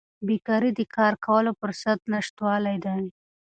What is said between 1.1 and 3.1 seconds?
کولو فرصت نشتوالی دی.